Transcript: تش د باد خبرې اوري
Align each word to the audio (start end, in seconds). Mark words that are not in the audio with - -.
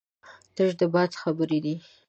تش 0.55 0.71
د 0.79 0.81
باد 0.93 1.11
خبرې 1.21 1.57
اوري 1.61 1.75